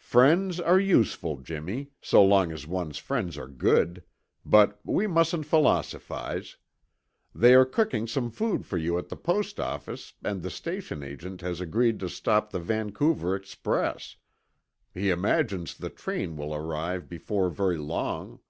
[0.00, 4.02] "Friends are useful, Jimmy, so long as one's friends are good;
[4.42, 6.56] but we mustn't philosophize.
[7.34, 11.42] They are cooking some food for you at the post office and the station agent
[11.42, 14.16] has agreed to stop the Vancouver express.
[14.94, 18.40] He imagines the train will arrive before very long."